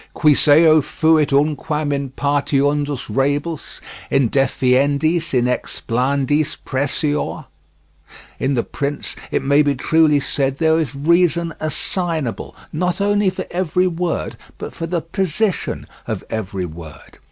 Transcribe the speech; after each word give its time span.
Quis 0.15 0.47
eo 0.47 0.81
fuit 0.81 1.29
unquam 1.29 1.93
in 1.93 2.09
partiundis 2.09 3.07
rebus, 3.07 3.79
in 4.09 4.31
definiendis, 4.31 5.31
in 5.31 5.45
explanandis 5.45 6.57
pressior? 6.65 7.45
In 8.39 8.55
The 8.55 8.63
Prince, 8.63 9.15
it 9.29 9.43
may 9.43 9.61
be 9.61 9.75
truly 9.75 10.19
said, 10.19 10.57
there 10.57 10.79
is 10.79 10.95
reason 10.95 11.53
assignable, 11.59 12.55
not 12.73 12.99
only 12.99 13.29
for 13.29 13.45
every 13.51 13.85
word, 13.85 14.37
but 14.57 14.73
for 14.73 14.87
the 14.87 15.01
position 15.01 15.85
of 16.07 16.23
every 16.31 16.65
word. 16.65 17.19